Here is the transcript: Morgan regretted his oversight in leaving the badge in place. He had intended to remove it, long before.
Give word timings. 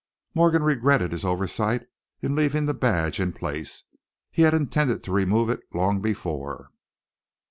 Morgan 0.33 0.63
regretted 0.63 1.11
his 1.11 1.23
oversight 1.23 1.85
in 2.23 2.35
leaving 2.35 2.65
the 2.65 2.73
badge 2.73 3.19
in 3.19 3.31
place. 3.33 3.83
He 4.31 4.41
had 4.41 4.53
intended 4.55 5.03
to 5.03 5.11
remove 5.11 5.47
it, 5.47 5.59
long 5.75 6.01
before. 6.01 6.71